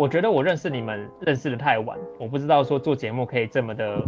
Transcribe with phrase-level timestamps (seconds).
[0.00, 4.02] 我觉得我认识你们认识的太晚，我不知道说做节目可以这么的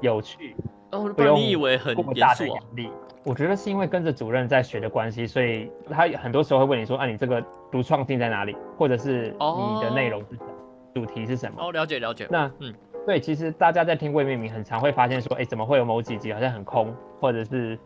[0.00, 0.56] 有趣，
[0.90, 2.48] 哦，不用你以为很大的？
[2.48, 2.90] 压力。
[3.22, 7.40] 我觉得是因为跟着主任在学的关系，所以他很多时候会问你说，啊，你这个
[7.70, 10.50] 独创性在哪里，或者是你的内容是什么，
[10.92, 11.62] 主题是什么？
[11.62, 12.26] 哦，了解了解。
[12.28, 12.74] 那嗯
[13.06, 17.78] 对，其实大家在听未命名，很常会发现说，哎，怎么会有某几集好像很空，或者是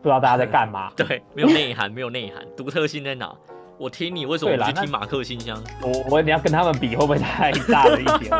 [0.00, 0.92] 不知道大家在干嘛？
[0.96, 3.34] 对，没有内涵，没有内涵，独特性在哪？
[3.78, 5.60] 我听你为什么对啦那不去听马克信箱？
[5.82, 8.30] 我我你要跟他们比，会不会太大了一点？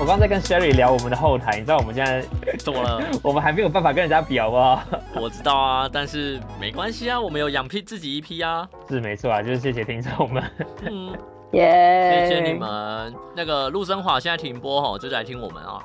[0.00, 2.24] 我刚刚在跟 Sherry 聊我们的后台，你知道我们现在
[2.58, 3.00] 怎么了？
[3.22, 4.82] 我们还没有办法跟人家比，好不好？
[5.14, 8.68] 我知道啊，但是没关系啊，我们有养批自己一批啊。
[8.88, 10.42] 是没错啊，就是谢谢听众们。
[10.90, 11.12] 嗯，
[11.52, 12.26] 耶！
[12.28, 12.54] 谢谢你。
[12.58, 13.14] 们。
[13.34, 15.80] 那个陆生华现在停播哈，就来听我们啊。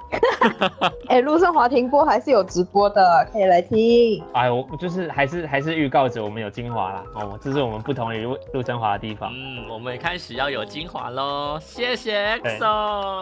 [1.07, 4.21] 哎，陆生华停播还是有直播的，可以来听。
[4.33, 9.31] 哎，我就是还是还是预告着我们有精华啦，哦，这是我们不同于陆陆生华的地方。
[9.33, 13.21] 嗯，我们开始要有精华喽，谢谢 XO。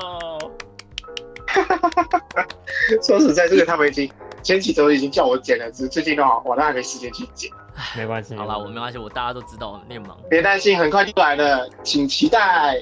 [3.01, 7.49] 说实在，这个他们已经前几周已经叫我剪了，只是最近的话，我都还没时间去剪。
[7.97, 12.77] 没关系，好啦，我没关系，我大家都知道念忙，别担心，很快就来了，请期待。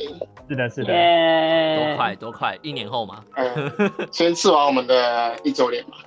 [0.49, 0.93] 是的，是的。
[0.93, 1.85] 耶！
[1.87, 3.23] 多快多快，一年后嘛。
[3.35, 3.71] 嗯，
[4.11, 5.97] 先吃完我们的一周年吧。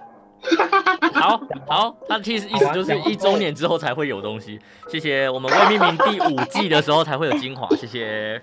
[1.14, 4.60] 好好，他的意思意思就是一周年之后才会有东西。
[4.88, 8.40] 谢谢，我们未命名第五季的时候才会有精华， 谢谢。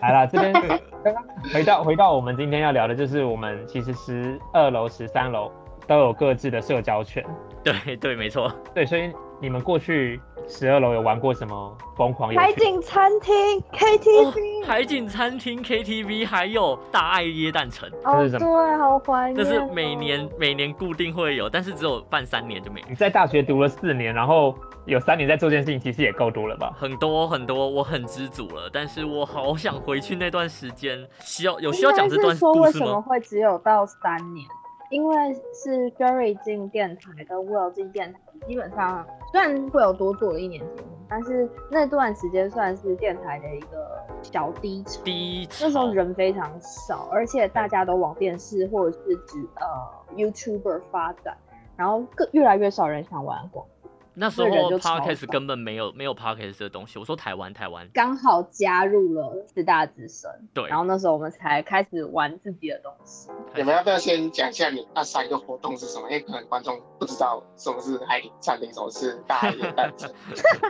[0.00, 5.50] 来啦，这边刚刚回到回到我们今天要聊的，就是我们其实十二楼、十三楼
[5.86, 7.24] 都有各自的社交圈。
[7.64, 8.52] 对对，没错。
[8.74, 12.46] 对，所以你们过去十二楼有玩过什么疯狂游戏？
[12.46, 13.34] 海景餐厅
[13.72, 19.42] KTV，海景餐厅、KTV，还有大爱椰蛋城，哦，这是什对，好怀念哦。
[19.42, 22.86] 这是每年每年固定会有，但是只有办三年就没了。
[22.90, 26.74] 你在大学读了四年，然后有三年在做这件事情，其实也够多了吧？
[26.76, 30.98] 很多很多，我很知足了，但是我好想回去那段时间。
[31.20, 33.00] 需要有需要讲这段故事为什么？
[33.00, 34.46] 会只有到三年？
[34.90, 45.00] 因为是 Jerry 进电台跟 Will 进电台，基本上虽然会有多做了一年节目，但是那段时间算是电台的一个小低潮。
[45.04, 51.36] 第一那时候人非常少，而且大家都往电视或者是指呃 YouTuber 发展，
[51.76, 53.79] 然后更越来越少人想玩广播。
[54.14, 54.48] 那时候
[54.78, 56.98] podcast 根本没有没有 podcast 的东西。
[56.98, 63.30] 我说台湾台湾，刚好加入了四大之声，对然后那时候我们才开始玩自己的东西。
[63.56, 66.10] 你们要不要先讲一下你那三个活动是什么？
[66.10, 70.10] 因为可能观众不知道什么是海底餐厅，什么是大海的诞生。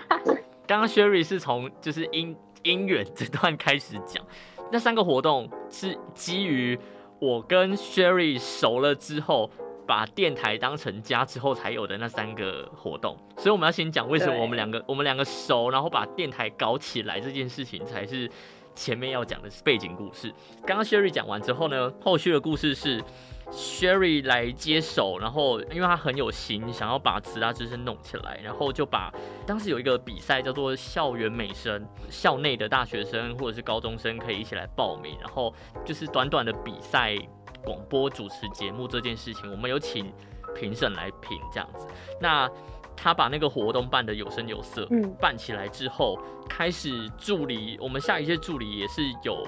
[0.66, 4.24] 刚刚 Sherry 是从就是姻姻缘这段开始讲，
[4.70, 6.78] 那三个活动是基于
[7.18, 9.50] 我跟 Sherry 熟了之后，
[9.90, 13.16] 把电台当成家之后才有的那三个活动。
[13.36, 18.30] 所以我们要先讲为什么我们两个我们两个熟，然后把电台搞起来这件事情才是
[18.72, 20.32] 前面要讲的背景故事。
[20.64, 23.02] 刚刚 Sherry 讲完之后呢，后续的故事是
[23.50, 29.12] Sherry 来接手，然后因为他很有心，想要把慈大之声弄起来，然后就把
[29.44, 35.52] 当时有一个比赛叫做校园美声，校内的大学生或者是高中生可以一起来报名，然后
[35.84, 37.16] 就是短短的比赛
[37.64, 40.12] 广播主持节目这件事情，我们有请
[40.54, 41.86] 评审来评这样子。
[42.20, 42.50] 那
[42.96, 49.46] 他把那个活动办得有声有色，嗯办起来之后，开始助理，我们下一届助理也是有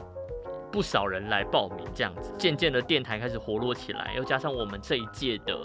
[0.70, 5.60] 不少人来报名，这样子，渐渐的电台开始活络起来，又加上我们这一届的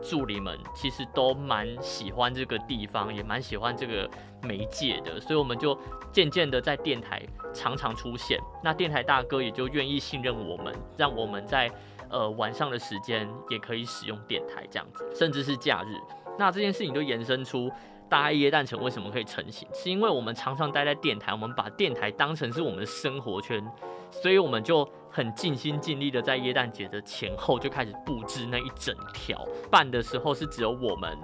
[0.00, 4.08] 助理们其实都蛮喜欢这个地方，也蛮喜欢这个
[4.42, 5.78] 媒介的，所以我们就
[6.12, 8.38] 渐渐的在电台常常出现。
[8.62, 11.70] 那电台大哥也就愿意信任我们，让我们在
[12.08, 15.94] 呃晚上的时间也可以使用电台这样子，甚至是假日。
[16.38, 17.70] 那这件事情就延伸出
[18.08, 23.62] 大爱耶诞城为什么可以成型，是因为我们常常待在电台，我们把电台当成是我们的生活圈，
[24.10, 29.44] 所以我们就很尽心尽力的在耶诞节的前后就开始布置那一整条。
[29.70, 31.18] 办的时候是只有我们。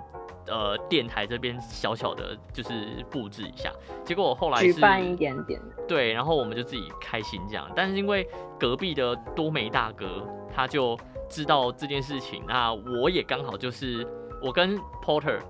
[0.47, 3.72] 呃，电台这边小小的就是布置一下，
[4.05, 7.70] 结果我后来是举办一点点，对，然后我们就自己开心这样。
[7.75, 10.99] 但是因为隔壁的多梅大哥他就
[11.29, 14.06] 知道这件事情，那我也刚好就是
[14.43, 15.41] 我跟 Porter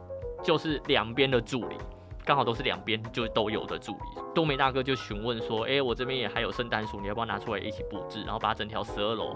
[0.43, 1.77] 就是两边的助理，
[2.25, 4.23] 刚好都是两边就都有的助理。
[4.35, 8.23] 多梅大哥就询问说：“哎、我这边也还有圣诞树，你要不要拿出来一起布置？
[8.25, 9.33] 然后把整条十二楼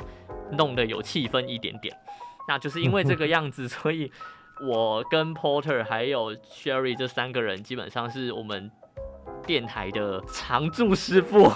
[0.52, 1.96] 弄得有气氛一点点。”
[2.48, 4.10] 那就是因为这个样子，所以
[4.60, 8.70] 我跟 Porter 还有 Sherry 这三个人基本上是我们
[9.46, 11.50] 电台的常驻师傅。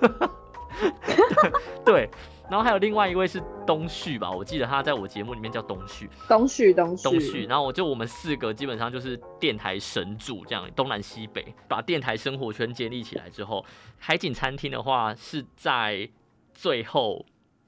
[1.84, 2.08] 对，
[2.50, 7.46] 然后还有另外一位是东旭吧，我记得他在我节目里面叫东旭，东旭东旭东旭。
[7.46, 13.64] 然后我就我们四个基本上就是电台神助，这样东南西北把电台生活圈建立起来之后，
[13.98, 16.08] 海景餐厅的话是在
[16.52, 17.24] 最后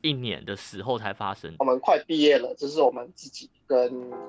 [0.06, 1.54] 一年的时候才发生。
[1.58, 3.78] 我们快毕业了，这是我们自己跟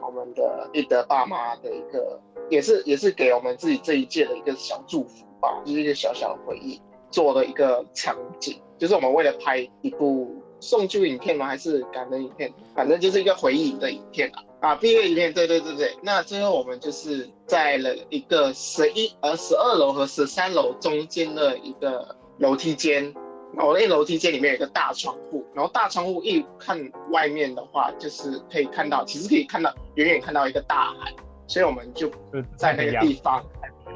[0.01, 2.19] 我们的一德爸妈的一个，
[2.49, 6.81] 也是也是给我们自己这一届的一个小祝福吧，就是一个小小的回忆。
[7.09, 11.45] 做了一个场景，就是我们为了拍一部送旧影片吗？
[11.45, 12.53] 还是感人影片？
[12.75, 14.43] 反正就是一个回忆的影片啊！
[14.59, 15.95] 啊，毕业影片，对对对对。
[16.01, 23.15] 那最后我们就是在了一个十一呃十二楼和十三楼中间的一个楼梯间，
[23.55, 26.79] 然后那楼梯间里面有一个大窗户，然后大窗户一看
[27.11, 31.13] 外面的话，就是可以看到，其实可以看到远远看到一个大海，
[31.47, 32.09] 所以我们就
[32.55, 33.43] 在那个地方，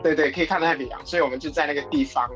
[0.01, 2.29] 对对，可以看到太平洋，所以我们就在那个地方。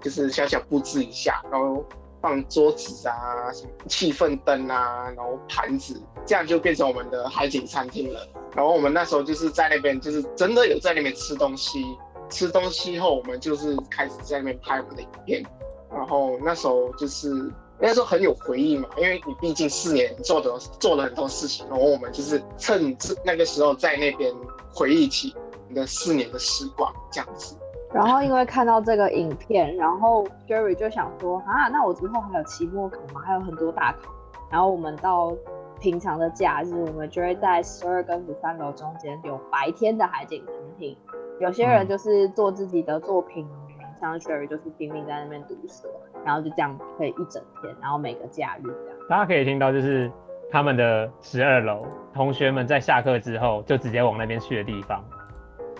[0.00, 1.82] 就是小小布置一下，然后
[2.20, 8.28] 放桌子啊，什么气氛灯啊，然后盘子，这样就变成我们的海景餐厅了。
[8.54, 11.82] 然后我们那时候就是在那边，就是真的有在那边吃东西。
[12.28, 15.42] 吃东西后，我们就是开始在那边拍我们的影片。
[15.94, 21.66] 然后那时候就是那时候很有回忆嘛，因为你毕竟四年做的做了很多事情。
[21.68, 24.32] 然后我们就是趁这那个时候在那边
[24.72, 25.34] 回忆起
[25.68, 27.56] 你的四年的时光，这样子。
[27.92, 33.20] 然后因为看到这个影片，然后 Jerry 就想说啊，那我之后还有期末考嘛？
[33.24, 34.12] 还有很多大考。
[34.50, 35.32] 然后我们到
[35.80, 40.96] 平常的假日，我们就会在十二跟十三楼中间有白天的海景餐厅。
[41.40, 43.46] 有些人就是做自己的作品，
[44.04, 45.88] 像 Jerry 就是拼命在那边读书，
[46.24, 48.98] 然后就这样可以一整天，然后每个假日这样。
[49.08, 50.10] 大家可以听到就是
[50.50, 55.04] 他们的十二楼同学们在下课之后就直接往那边去的地方。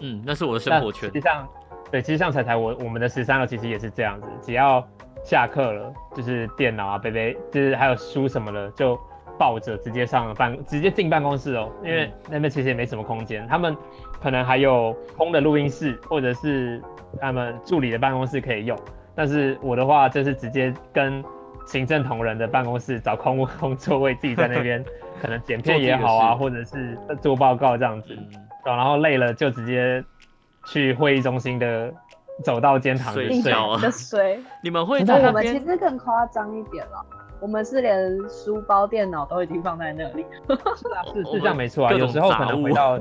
[0.01, 1.03] 嗯，那是我的生活圈。
[1.03, 1.47] 实际上。
[1.91, 4.85] 对，其实像彩彩，我我们的十三楼其实也是这样子，只要
[5.23, 8.99] 下课了，就是电脑啊、杯杯，就是还有书什么的，就
[9.39, 11.71] 抱着直接上办，直接进办公室哦。
[11.83, 13.77] 因为那边其实也没什么空间，他们
[14.23, 16.83] 可能还有空的录音室，或者是
[17.21, 18.79] 他们助理的办公室可以用。
[19.15, 21.25] 但是我的话，就是直接跟
[21.67, 24.85] 行政同仁的办公室找空空座位，自己在那边
[25.21, 28.17] 可能剪片也好啊，或者是做报告这样子。
[28.65, 30.05] 然后累了就直接。
[30.67, 31.93] 去会议中心的
[32.43, 37.05] 走到间堂睡觉的睡，你们会在我们其实更夸张一点了，
[37.45, 40.25] 我们是连书包、电脑都已经放在那里。
[40.49, 41.93] 是啊，是是这样没错啊。
[41.93, 42.99] 有时候可能回到，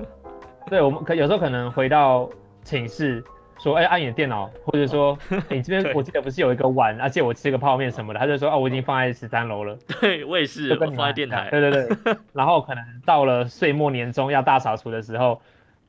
[0.69, 2.29] 对我们可有时候可能回到
[2.61, 3.23] 寝室
[3.57, 5.17] 说，哎，按你的电脑，或者说
[5.47, 9.77] 你这边 我记得不是有一个碗，啊，借我吃个泡面什么的，他就说，哦，我已经放在十三楼了。
[10.01, 11.47] 对，我也是，放在电台。
[11.49, 15.39] 对对对，然后可能到了岁末年终要大扫除的时候。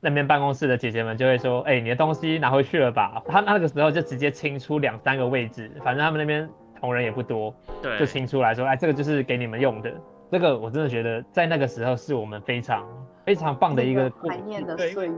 [0.07, 6.47] 那边办公室的姐姐们就会说：“哎，你的东西拿回去了吧？”他那个时候就直接清出两三个位置，反正他们那边
[6.81, 9.93] 同仁也不多，对，就清出来说：“哎，这个就是给你们用的。”
[10.31, 12.85] 这个我真的觉得在那个时候是我们非常
[13.25, 15.12] 非常棒的一个怀念的岁月。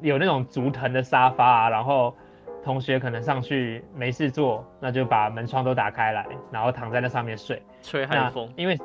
[0.00, 2.14] 有那种竹藤的沙发啊，然后
[2.62, 8.52] 同学可能上去没事做，那就把门窗都打开来，然后躺在那上面睡，吹海风。
[8.56, 8.78] 因为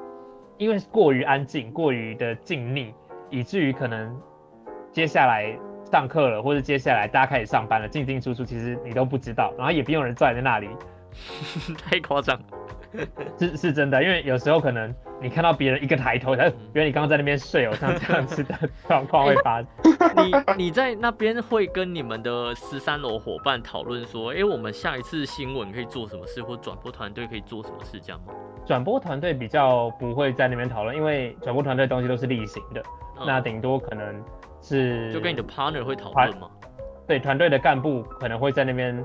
[0.58, 2.94] 因为过于安静，过于的静谧，
[3.30, 4.20] 以至于可能。
[4.92, 5.56] 接下来
[5.92, 10.68] 上课了，或者接下来大家开始上班了，进进出出，其实你都不知道，然后也不用人坐在那里，
[11.78, 12.40] 太夸张，
[13.38, 18.56] 是是真的，因为有时候可能你看到别人一个抬头，他原来你刚刚在那边睡哦，像这样子的
[18.88, 19.68] 状况会发生。
[20.58, 28.34] 你你在那边会跟你们的十三楼伙伴讨论说，哎，我们下一次新闻可以做什么事，或转播团队可以做什么事，这样吗？
[28.66, 32.82] 转播团队比较不会在那边讨论，因为转播团队东西都是例行的，
[33.26, 34.24] 那顶多可能。
[34.62, 36.50] 是，就跟你的 partner 会讨论吗？
[37.08, 39.02] 对，团队的干部可能会在那边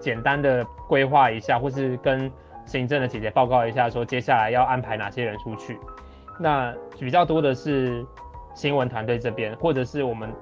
[0.00, 2.30] 简单的规划一下，或是跟
[2.64, 5.78] 行政的姐姐报告一下，说接下来要安排哪些人出去。
[6.38, 8.04] 那比较多的是
[8.54, 10.32] 新闻团队这边，或者是我们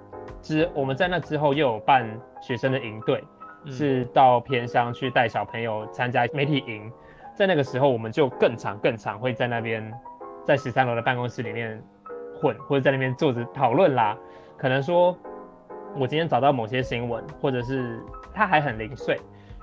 [0.41, 2.09] 之我们在那之后又有办
[2.41, 3.23] 学生的营队，
[3.67, 6.91] 是到偏乡去带小朋友参加媒体营。
[7.35, 9.93] 在那个时候，我们就更常更常会在那边，
[10.45, 11.81] 在十三楼的办公室里面
[12.41, 14.17] 混，或者在那边坐着讨论啦。
[14.57, 15.17] 可能说，
[15.97, 18.01] 我今天找到某些新闻，或者是
[18.35, 19.17] 它还很零碎，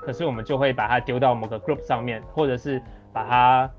[0.05, 2.79] 可是我们就会把它丢到某个 group 上面，或者是
[3.12, 3.69] 把它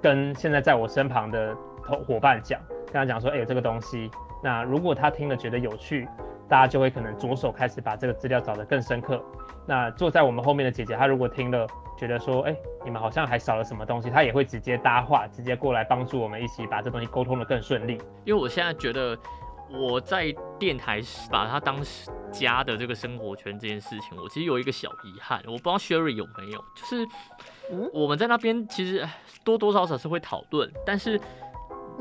[0.00, 4.08] 跟现在在我身旁的同伙伴讲，跟他讲说，哎，有这个东西。
[4.42, 6.08] 那如果他听了觉得有趣，
[6.48, 9.20] 大家就会可能着手开始把这个资料找得更深刻。
[9.66, 11.66] 那坐在我们后面的姐姐，她如果听了
[11.98, 18.00] 觉得说，哎，你们好像还少了什么东西，她也会直接搭话，直接过来帮助我们一起把这东西沟通得更顺利。
[18.24, 19.18] 因为我现在觉得。
[19.72, 21.00] 我在电台
[21.30, 21.82] 把它当
[22.30, 27.06] 家的这个生活圈这件事情，我其实有一个小遗憾，我不知道 Sherry 有没有，就是
[27.92, 29.06] 我们在那边其实
[29.44, 31.20] 多多少少是会讨论，但是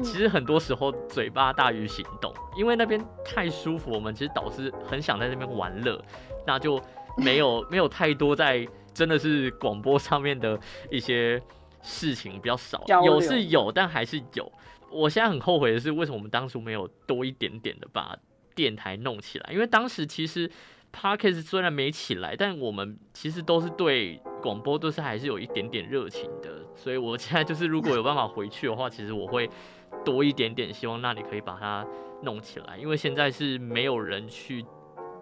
[0.01, 6.01] 其实很多时候嘴巴大于行动，因为那边太舒服，我们其实导师很想在那边玩乐，
[6.45, 6.81] 那就
[7.17, 10.59] 没有 没有太多在真的是广播上面的
[10.89, 11.41] 一些
[11.81, 14.51] 事情比较少，有是有，但还是有。
[14.91, 18.15] 我现在很后悔的是，为什么我们当初没有多一点点的把
[18.53, 19.51] 电台弄起来？
[19.53, 20.51] 因为当时其实
[20.93, 26.65] Parkes 虽然没起来，但我们其实都是对广播都是还是有一点点热情的。
[26.75, 29.49] 所以我现在就是如果有办法回去的话，其实我会
[30.03, 31.87] 多一点点，希望那里可以把它
[32.23, 32.77] 弄起来。
[32.77, 34.65] 因为现在是没有人去，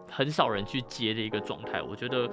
[0.09, 2.27] 很少人去接的一个状态，我觉得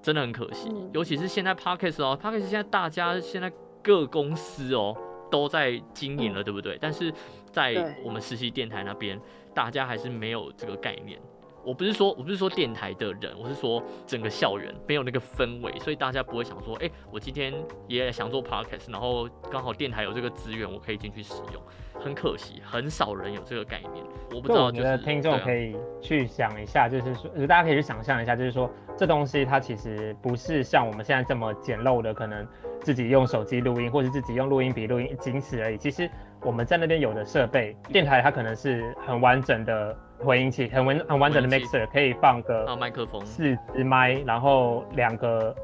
[0.00, 0.70] 真的很可惜。
[0.94, 4.96] 尤其是现在 Parkes 哦，Parkes 现在大家现在各公司哦。
[5.30, 6.76] 都在经营了，对不对？
[6.80, 7.12] 但是
[7.50, 9.20] 在我们实习电台那边，
[9.54, 11.18] 大家还是没有这个概念。
[11.62, 17.52] 我不是说，我不是说电台的人，我是说整个校园没有那个氛围，所以大家不会想说，哎，我今天
[17.86, 21.62] 也想做 podcast，然后刚好电台有这个资源，我可以进去使用。
[22.02, 24.04] 很可惜，很少人有这个概念。
[24.34, 32.46] 我不知道，我觉得听众可以去想一下，就是说，大家可以去想象一下，就是说，这东西它其实不是像我们现在这么简陋的，可能
[32.80, 35.76] 自己用手机录音，或者自己用录音笔录音，仅此而已。
[35.76, 36.10] 其实
[36.42, 39.96] 我们在那边有的设备，电台它可能是很完整的。
[40.22, 45.56] 回音器很完很完整的 mixer，可以放个麦克风，四支麦，然后两个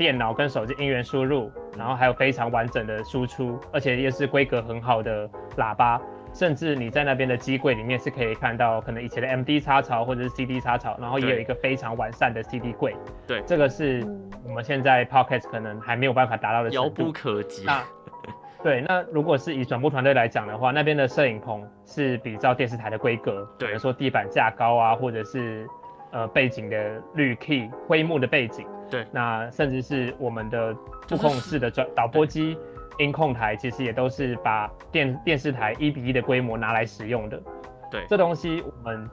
[0.00, 5.28] 电脑跟手机音源输入，然后还有非常完整的输出，而且又是规格很好的
[5.58, 6.00] 喇叭，
[6.32, 12.96] 甚至你在那边的机柜里面是可以看到可能以前的 MD 插槽或者是 CD 插槽，然后也有一个非常完善的 CD 柜。
[13.26, 14.02] 对，这个是
[14.42, 17.66] 我们现在 Podcast 可能还没有办法达到的遥不可及。
[18.62, 25.68] 对，那如果是以转播团队来讲的话，那边的摄影棚是比照电视台的规格，比如说地板架高啊，或者是
[26.12, 28.66] 呃背景的绿 key 灰幕的背景。
[28.90, 30.74] 对，那甚至是我们的
[31.06, 32.58] 触控式的转导播机、
[32.98, 37.40] 音控台，其实也都是把电电视台一比一的规模拿来使用的。
[37.90, 39.08] 对，这东西我们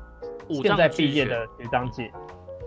[0.62, 2.12] 现在毕业的学长姐，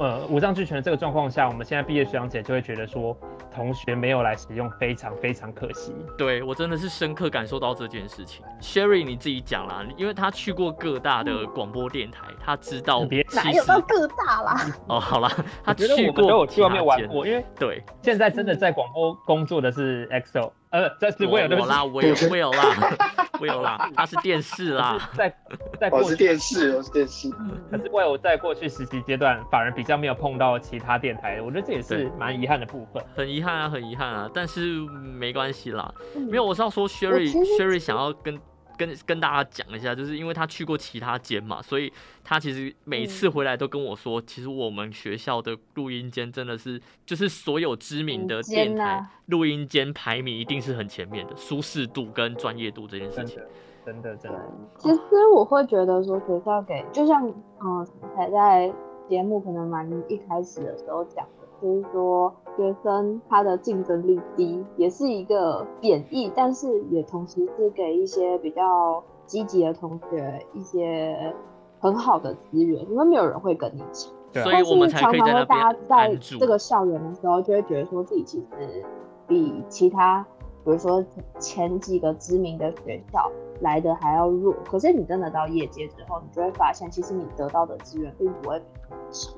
[0.01, 3.17] 呃，五脏俱全的这个状况下，我们现在毕业学长姐就会觉得说。
[3.53, 5.93] 同学没有来使用，非常非常可惜。
[6.17, 8.45] 对我真的是深刻感受到这件事情。
[8.61, 13.05] Sherry，你自己讲啦，因为他去过各大的广播电台，他知道
[13.35, 14.67] 哪有到各大啦。
[14.87, 15.29] 哦，好啦，
[15.65, 20.53] 他去过，我去外面玩过，因为对，现在真的在广播工作的是 XO。
[20.71, 22.97] 呃，这是我有啦，我有，我有啦，
[23.41, 25.35] 我有啦，他是电视啦，在
[25.81, 27.29] 在过去电视，我是电视。
[27.71, 33.03] 可是为我在过去实习阶段反而比较没有碰到其他电台，我觉得这也是蛮遗憾的部分。
[33.17, 34.79] 很遗憾啊，很遗憾啊，但是
[35.19, 35.93] 没关系啦。
[36.31, 38.41] 没有，我是要说 Sherry，Sherry 想要跟。
[38.81, 41.93] 跟跟大家讲一下，就是因为他去过其他间嘛，所以
[42.25, 53.43] 他其实每次回来都跟我说，其实我们学校的录音间真的是，就是所有知名的电台录音间排名一定是很前面的，舒适度跟专业度这件事情，
[53.85, 54.41] 真的真的。
[54.79, 55.01] 其实
[55.35, 57.29] 我会觉得说，学校给就像
[57.63, 58.73] 嗯，才在
[59.07, 61.27] 节目可能蛮一开始的时候讲。
[61.63, 71.35] 就是说，学生他的竞争力低，也是一个贬义，但是也同时是给一些比较积极的同学一些
[71.79, 74.13] 很好的资源，因为没有人会跟你抢。
[74.45, 78.85] 所以我们才可以在大家在这个校园的时候，就会觉得说自己其实
[79.27, 80.25] 比其他，
[80.65, 81.05] 比如说
[81.39, 84.55] 前几个知名的学校来的还要弱。
[84.71, 89.33] 可是你真的到业界之后，你就会发现，其实你得到的资源并不会比他们少。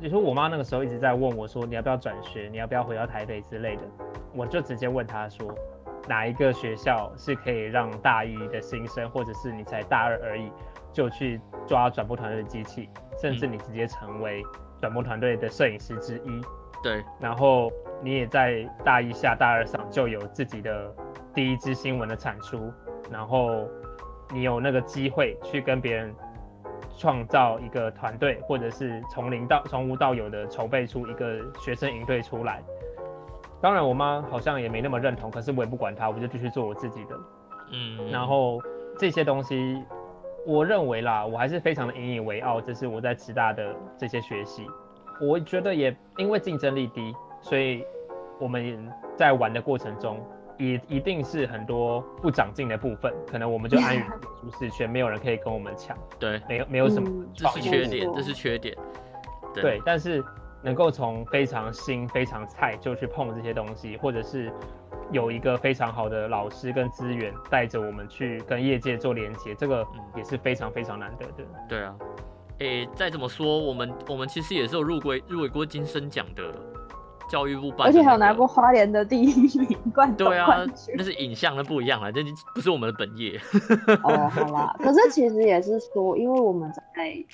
[0.00, 3.82] 你说我妈那个时候一直在问我，说你要不要转学，你要不要回到台北之类的，
[4.34, 5.54] 我就直接问她说，
[6.08, 10.50] 哪一个学校是可以让大一的新生，或者是你才大二而已，
[10.92, 14.42] 就去抓转播团队的机器，甚至你直接成为
[14.80, 16.40] 转播团队的摄影师之一。
[16.82, 17.70] 对，然后
[18.02, 20.92] 你也在大一下、大二上就有自己的
[21.32, 22.70] 第一支新闻的产出，
[23.10, 23.66] 然后
[24.34, 26.14] 你有那个机会去跟别人。
[26.96, 32.62] 创造一个团队，或者是从零到从无到有的筹备出一个学生营队出来。
[33.60, 37.16] 当然，我妈好像也没那么认同，可是我也不管她，我就继续做我自己的。
[37.72, 38.60] 嗯，然后
[38.98, 39.82] 这些东西，
[40.46, 42.60] 我认为啦，我还是非常的引以为傲。
[42.60, 44.66] 这是我在职大的这些学习，
[45.20, 47.84] 我觉得也因为竞争力低，所以
[48.38, 50.20] 我们在玩的过程中。
[50.58, 54.02] 也一定是很多不长进的部分，可能我们就安于
[54.40, 55.96] 舒适圈，没有人可以跟我们抢。
[56.18, 58.76] 对，没有没有什么，这是缺点，这是缺点。
[59.52, 60.22] 对，但是
[60.62, 64.52] 能够从非常新、非常菜就去碰这些东西，或者是
[65.10, 71.44] 有一个非常好的老师跟资源带着我们去跟业界做连接，这个嗯也是非常非常难得的。
[71.68, 71.94] 对啊，
[72.58, 76.52] 诶，再怎么说，我们我们其实也是有入围入围过金声奖的
[77.28, 80.46] 教育部办那个，而且还有拿过花莲的第一名冠军对啊
[80.96, 82.22] 那是影像，那不一样了，这
[82.54, 83.40] 不是我们的本业。
[84.02, 86.82] 哦，好啦，可是其实也是说，因为我们在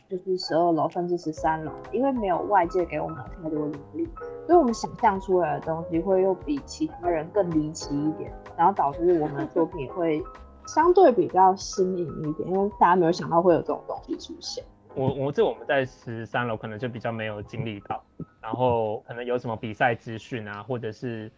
[0.09, 4.09] 就是十二楼甚至十三楼，因为没有外界给我们太多能力，
[4.47, 10.23] 所以我们想象出来的东西会又比其他人更离奇一点，然后导致我们的作品会
[10.67, 14.65] 相对比较新颖一点，因为大家没有想到会有这种东西出现。
[14.95, 18.03] 我我这我们在十三楼可能就比较没有经历到，
[18.43, 21.31] 然后可能有什么比赛资讯啊，或者是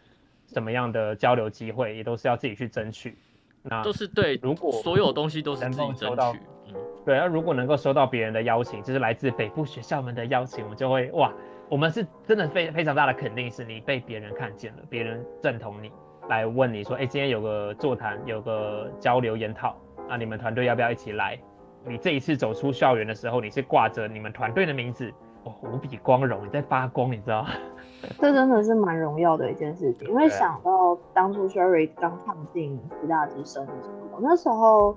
[0.46, 3.16] 什么样的交流机会，也都是要自己去争取。
[3.62, 6.40] 那就是对，如果所有东西都是自己争取。
[6.66, 11.32] 嗯，对，那如果能够收到别人的邀请，就是来自北部学校们的邀请，我就会哇，
[11.68, 15.92] 我们是真的非非常大的肯定，是你被别人看见了，别人认同你，
[16.28, 19.76] 来问你说，哎，今天有个座谈，有个交流研讨，
[20.08, 21.38] 那你们团队要不要一起来？
[21.86, 25.12] 你这一次走出校园的时候，你是挂着你们团队的名字，
[25.44, 27.48] 哦，无比光荣，你在发光，你知道吗？
[28.18, 34.96] 这真的是蛮荣耀的一件事情，因为想到当初 Sherry 刚踏进师大之声的时候，那时候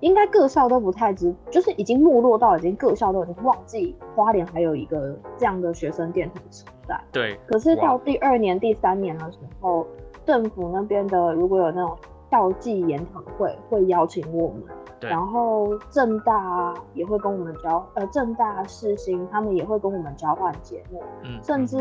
[0.00, 7.00] 应该各校都不太知，就是已经没落到已经各校都已经忘记花莲还有一个这样的学生电台存在。
[7.12, 9.86] 对，可是到第二年、第三年的时候，
[10.24, 11.96] 政府那边的如果有那种
[12.30, 14.62] 校际研讨会，会邀请我们，
[15.00, 21.02] 对然后正大也会跟我们交，呃，正大世新他们也会跟我们交换节目。
[21.24, 21.76] 嗯，甚至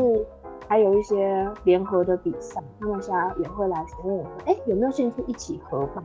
[0.68, 6.04] 还有一些联合的比赛，他们现在也会来询问我们，哎、有没有兴趣一起合办？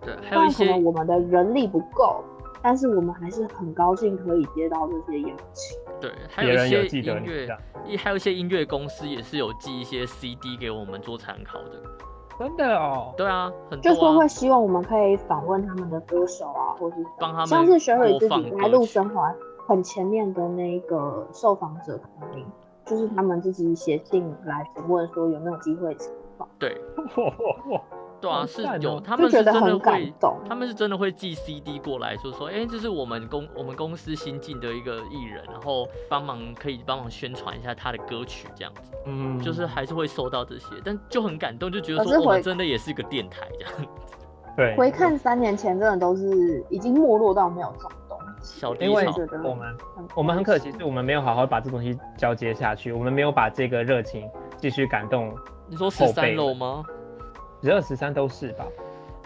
[0.00, 2.24] 对，还当然可有一些能我们的人力不够，
[2.62, 5.78] 但是我们还是很高兴可以接到这些邀请。
[6.00, 7.48] 对，还别有一些音乐
[7.96, 11.80] 还有一些音乐公司也是有寄一些 CD 给我们做参考的。
[12.42, 14.26] 真的哦，对啊，很就说会。
[14.26, 19.22] 希望我们可以访问他们的歌手啊，或是帮他们像是学伟自己来录曲生活
[19.68, 22.44] 很前面的那个受访者同名，
[22.84, 26.80] 就是他们自己写信来询问说有没有机会采访，对
[28.22, 30.14] 对啊，是有他就们是真的会，
[30.48, 43.86] 他们是真的会寄 CD 过来，就说，哎、这是我们公我们公司新进的一个艺人，然后帮忙可以帮忙宣传一下他的歌曲，这样子，嗯，就是还是会收到这些，但就很感动，就觉得说我们真的也是一个电台这样子，
[44.56, 48.84] 对，回看三年前，真的都是已经没落到没有这种东西。
[48.84, 55.34] 因为潮觉得我们很我们很可惜，是我们没有好好把这东西交接下去，我们没有把这个热情继续感动。
[55.68, 56.84] 你说十三楼吗？
[57.62, 58.66] 十二十三都是吧，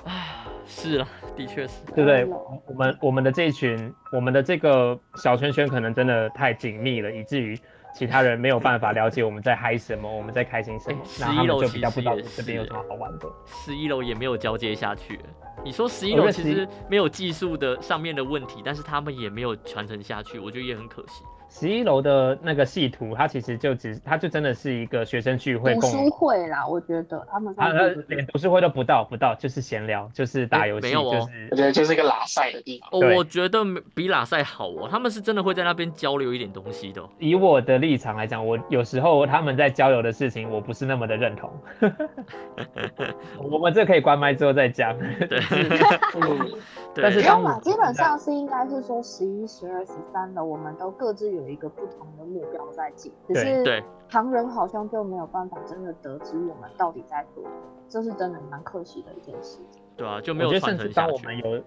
[0.05, 2.25] 啊，是啊，的确是，对不对？
[2.66, 7.59] 我们我们的这一群，我们的这个小圈圈可能真的太紧密了，以至于
[7.94, 13.27] 其他人没有办法了解我们在嗨什么，我们在开心什么哎，那他11楼们就比较不知道这边有什么好玩的。
[13.46, 15.18] 十一楼也没有交接下去。
[15.64, 21.25] 你说十一我觉得11楼其实没有技术的上面的问题，但是他们也没有传承下去，我觉得也很可惜。
[21.48, 32.88] 十一楼的那个系图，它其实就只，它就真的是一个学生聚会读书会啦，我觉得他们他上次他连读书会都不到，不到就是闲聊，就是打游戏，哎没有哦就是我觉得就是一个拉赛的地方。
[32.92, 41.50] 哦，我觉得比拉塞好哦，他们是真的会在那边交流一点东西的哦、以我的立场来讲，我有时候他们在交流的事情，我不是那么的认同。
[43.38, 44.96] 我们这可以关麦之后再讲。
[44.98, 45.40] 对，
[47.02, 57.57] 但是不用啦，基本上是应该是说十一、十二、十三的，我们都各自有一个不同的目标在进，只对是旁人好像就没有办法真的得知我们到底在做什么，
[57.88, 59.83] 这是真的蛮可惜的一件事情。
[59.96, 61.42] 对啊，就没我觉得有传甚至当我承下去。
[61.42, 61.64] 们有，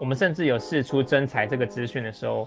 [0.00, 2.46] 我们甚至有试出真才这个资讯的时候，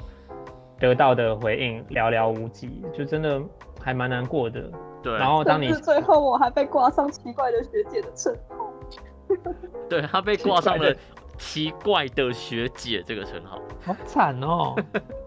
[0.79, 3.41] 得到的回应寥寥无几，就真的
[3.81, 4.69] 还蛮难过的。
[5.01, 8.73] 对，然后当你最后我还被挂上奇怪的学姐的称号。
[9.89, 10.95] 对他被挂上了
[11.37, 13.59] 奇怪的学姐这个称号。
[13.83, 14.75] 好惨哦，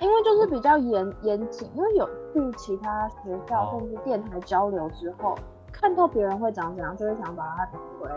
[0.00, 5.34] 因为就是比较严严谨，因为有去其他学校哦甚至电台交流之后，
[5.72, 8.16] 看到别人会长怎样，就会想把它拿回来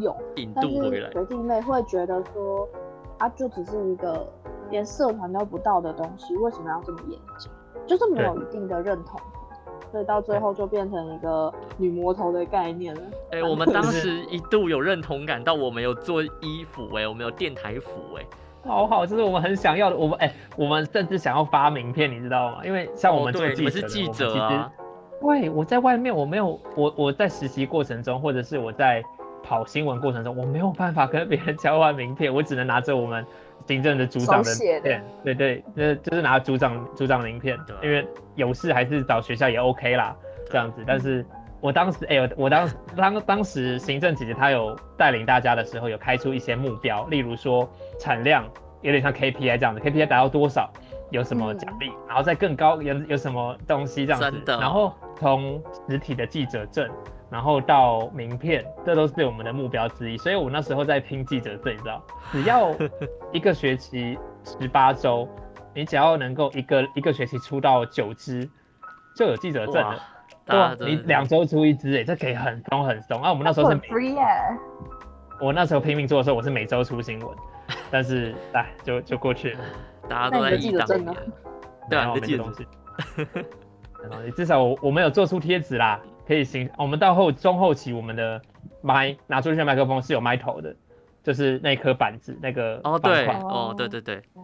[0.00, 0.16] 用。
[0.36, 2.68] 引但渡回来，是学弟妹会觉得说，
[3.18, 4.26] 啊，就只是一个
[4.70, 7.50] 连社团都不到的东西，为什么要这么严谨？
[7.86, 9.18] 就是没有一定的认同，
[9.90, 13.00] 所以到最后就变成一个女魔头的概念了。
[13.30, 18.26] 哎、我们当时一度有认同感到我们有做衣服、哎，我们有电台服、哎，
[18.64, 19.96] 好好，这是我们很想要的。
[19.96, 22.60] 我们哎、我们甚至想要发名片，你知道吗？
[22.64, 24.70] 因为像我哦们做对，你们是记者啊，
[25.20, 29.02] 对，我在外面我没有我我在实习过程中，或者是我在
[29.42, 33.24] 跑新闻过程中，我没有办法跟别人交换名片，我只能拿着我们
[33.66, 40.14] 行政的组长的手写的片，对对，那就是拿组长组长名片因为有事还是找学校也 OK 啦，
[40.50, 40.82] 这样子。
[40.86, 41.24] 但是
[41.60, 47.68] 我当时，哎、我我当时当当时行政姐姐她有带领大家的时候，有开出一些目标，例如说
[47.98, 48.44] 产量，
[48.82, 50.70] 有点像 KPI 这样子，KPI 达到多少
[51.10, 56.88] 有什么奖励，然后再更高有有什么东西这样子，的然后从实体的记者证。
[57.30, 60.16] 然后到名片，这都是我们的目标之一。
[60.16, 62.74] 所以我那时候在拼记者证，你知道， 只要
[63.32, 65.28] 一个学期十八周，
[65.74, 68.48] 你只要能够一个一个学期出到九支，
[69.14, 70.00] 就有记者证了。，
[70.48, 73.22] 大家真的两周出一支，哎，这可以很松很松。
[73.22, 74.22] 啊，我们那时候是，free 耶，
[75.40, 77.36] 我那时候拼命做的时候，我是每周出新闻，
[77.90, 79.60] 但是哎，就就过去了。
[80.08, 81.14] 大家都在记忆当年者证呢。
[81.90, 82.66] 对啊，没记得东西。
[84.02, 86.68] 没东西至少我我们有做出贴纸啦，可以行。
[86.78, 88.40] 我们到后中后期，我们的
[88.80, 90.74] 麦拿出去的麦克风是有麦头的，
[91.22, 94.42] 就是那颗板子那个哦，对，哦，对对对，嗯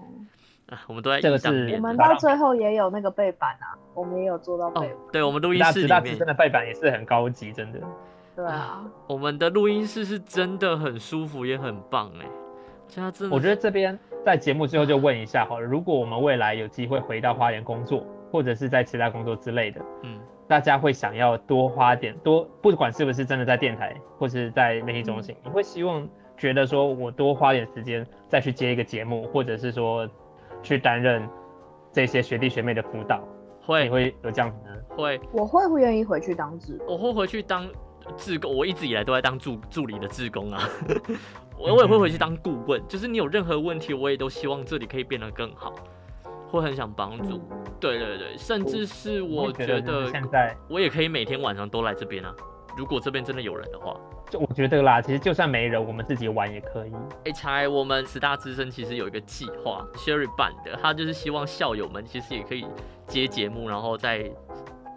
[0.74, 7.78] 啊， 我们都在这个是忆当年我们到到最后也有那个背板啊，我们也有做到哦背板，，对，我们录音室里面真，的背板也是很高级，真的。
[8.36, 12.26] 对啊，我们的录音室是真的很舒服，也很棒哎。
[13.30, 26.06] 我觉得这边在节目最后就问一下好了，如果我们未来有机会回到花园工作，或者是在其他工作之类的，嗯，大家会想要多花点多，不管是不是真的在电台或是在媒体中心，你会希望
[26.36, 30.08] 觉得说我多花点时间再去接一个节目，或者是说
[30.64, 31.28] 去担任
[31.92, 33.22] 这些学弟学妹的辅导，
[33.60, 34.96] 你会会有这样子的？
[34.96, 37.68] 会，我会不愿意回去当志，我会回去当
[38.16, 40.68] 志工，我一直以来都在当助助理的志工啊。
[41.56, 45.72] 我我也会回去当顾问，就是你有任何问题，我也都希望这里可以变得更好，
[46.50, 47.36] 会很想帮助。
[47.36, 52.34] 嗯对对对，甚至是我觉得现在我也可以每天晚上都来这边啊。
[52.78, 53.94] 如果这边真的有人的话，
[54.34, 56.92] 就我觉得啦，其实就算没人，我们自己玩也可以。
[57.24, 62.66] 哎，才我们十大资深其实有一个计划，Sherry 办的，他就是希望校友们其实也可以
[63.06, 64.28] 接节目，然后在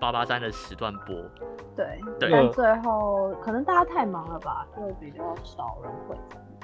[0.01, 1.15] 八八三的时段播。
[1.75, 6.15] 对，对但最后可能大家太忙了吧，就比较少人会。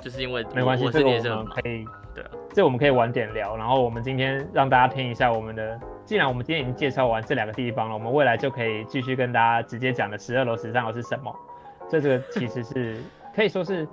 [0.01, 3.55] 就是因为没关系，我这这个我们可以，对啊，这我们可以晚点聊。
[3.55, 11.31] 然后我们今天让大家听一下我们的，既然我们今天已经介绍完这两个地方了，我们未来就可以继续跟大家直接讲的十二楼、十三楼是什么。
[11.89, 12.98] 这这个其实是
[13.36, 13.88] 可以说是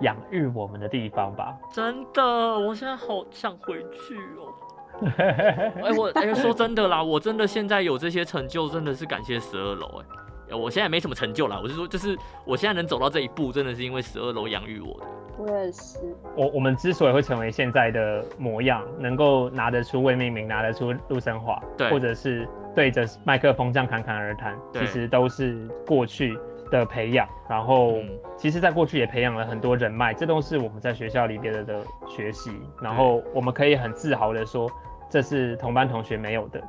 [0.00, 1.56] 养育我们的地方吧。
[1.72, 4.52] 真的，我现在好想回去哦。
[5.16, 10.06] 哎、我哎、说真的啦，我真的现在有这些成就，真的是感谢十二楼哎。
[10.50, 15.06] 呃我现在没什么成就啦，我是说，就是我现在能走到这一步，真的是因为十二楼养育我的。
[15.38, 15.98] 我也是，
[16.36, 26.36] 我我们之所以会成为现在的模样，能够拿得出未命名，拿得出陆生华，对或者是对着麦克风这样侃侃而谈，其实都是过去
[26.70, 27.28] 的培养。
[27.48, 32.50] 然后，嗯其实在过去也培养了很多人脉，这都是我们在学校里边的的学习。
[32.80, 34.70] 然后我们可以很自豪的说，
[35.10, 36.62] 这是同班同学没有的。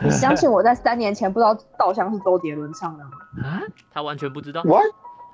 [0.00, 3.10] 你 相信我在三年前不知道稻香是周杰伦唱的吗？
[3.42, 4.84] 啊，他完全不知道，What？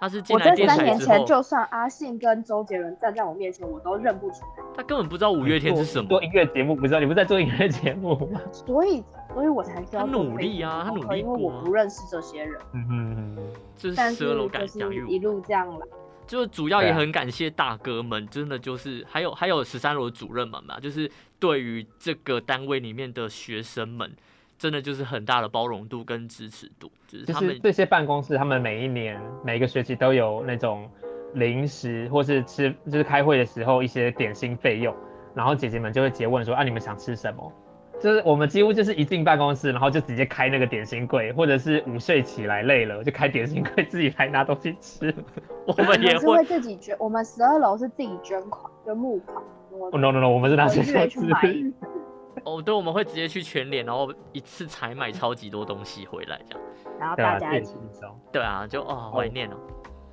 [0.00, 4.64] 他是进我在三年前，就算阿信跟周杰伦站在我面前，我都认不出来。
[4.76, 6.22] 他根本不知道五月天是什么做。
[6.22, 8.40] 音乐节目不知道，你不是在做音乐节目吗？
[8.52, 13.52] 所以，所以我才知道他努力啊他努力因为我不认识这些人，嗯嗯嗯。
[13.76, 15.86] 就是十二楼感就是养育我一路这样来。
[16.26, 24.10] 就是主要也很感谢大哥们，真的就是还有还有十三楼的主任们嘛，就是对于这个单位里面的学生们，
[24.56, 30.88] 真的就是很大的包容度跟支持度，就是他们是这些办公室，他们每一年每个学期都有那种
[31.34, 34.96] 零食，或是吃就是开会的时候一些点心费用，
[35.34, 37.52] 然后姐姐们就会直接问说啊你们想吃什么？
[38.04, 45.14] 就是我们几乎就是一进办公室，然后就直接开那个点心柜，或者是午睡起来累了就开点心柜自己来拿东西吃。
[45.66, 49.42] 我 我们也们是会会，自己捐，我们十二楼是自己捐款，捐募款。
[49.92, 51.72] no no no，我们是拿我学校去资买源。
[52.44, 56.66] 哦，对，我们会直接去全联，然后一次采买超级多东西回来，这样。
[57.00, 58.14] 然后大家一起是一种。
[58.30, 59.56] 对啊，就哦，怀念哦。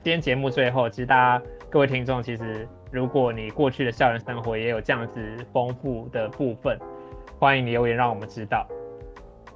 [0.02, 6.80] 今天节目最后，其实大家各位听众，其实如果你过去的校园生活也有这样子丰富的部分，
[7.42, 8.68] 欢迎你留言让我们知道。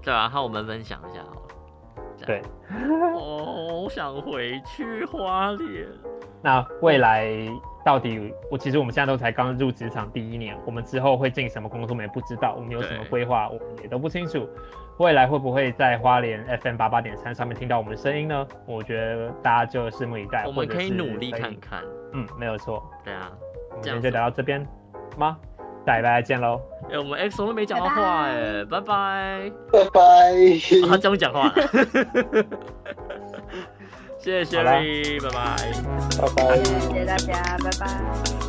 [0.01, 1.41] 对啊，和我们分享一下好了。
[2.17, 2.41] 这对
[3.13, 5.87] 我想回去花莲。
[6.41, 7.29] 那未来
[7.85, 14.49] 到底，我其实我们现在都才刚入职场第一年，我们之后会进什么工作，我们也不知道，我们有什么对规划，我们也都不清楚。
[14.97, 18.47] 未来会不会在花莲 FM 八八点三上面听到我们的声音呢？
[18.65, 20.43] 我觉得大家就拭目以待。
[20.47, 21.83] 我们可以努力看看。
[22.13, 22.83] 嗯，没有错。
[23.03, 23.31] 对啊，
[23.69, 24.67] 我们今天就聊到这边
[25.19, 25.37] 吗？
[25.85, 26.59] 下礼拜再见喽。
[26.91, 29.51] 哎、我们 X 都没讲到话哎，拜拜。
[29.71, 29.99] 拜拜。
[30.83, 31.53] 哦他终于讲话了，
[34.19, 35.55] 谢谢好啦 Sherry，拜拜。
[36.21, 36.57] 拜拜。
[36.63, 38.44] 谢谢大家，拜拜。